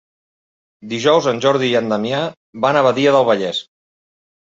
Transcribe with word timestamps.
Dijous 0.93 1.27
en 1.31 1.41
Jordi 1.45 1.69
i 1.73 1.75
en 1.79 1.91
Damià 1.93 2.21
van 2.65 2.79
a 2.79 2.83
Badia 2.87 3.13
del 3.17 3.29
Vallès. 3.29 3.61